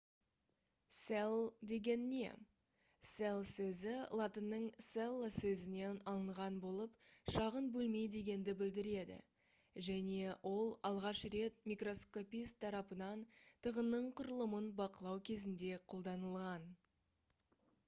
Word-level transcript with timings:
cell 0.99 1.33
деген 1.71 2.05
не 2.11 2.29
cell 3.09 3.41
сөзі 3.49 3.91
латынның 4.21 4.63
cella 4.85 5.27
сөзінен 5.35 5.99
алынған 6.13 6.55
болып 6.63 6.95
шағын 7.35 7.67
бөлме 7.75 8.01
дегенді 8.15 8.55
білдіреді 8.63 9.17
және 9.89 10.31
ол 10.53 10.73
алғаш 10.91 11.21
рет 11.37 11.59
микроскопист 11.73 12.61
тарапынан 12.65 13.21
тығынның 13.67 14.09
құрылымын 14.21 14.71
бақылау 14.81 15.21
кезінде 15.31 15.69
қолданылған 15.95 16.67